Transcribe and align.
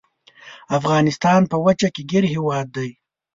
افغانستان 0.77 1.41
په 1.51 1.57
وچه 1.65 1.89
کې 1.95 2.03
ګیر 2.11 2.23
هیواد 2.33 2.67
دی. 2.77 2.89